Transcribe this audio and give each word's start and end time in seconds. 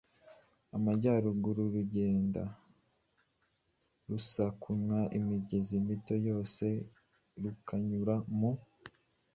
Amajyaruguru. 0.75 1.61
Rugenda 1.75 2.43
rusakuma 4.09 4.97
imigezi 5.17 5.73
mito 5.87 6.15
yose, 6.27 6.65
rukanyura 7.41 8.15
mu 8.39 8.51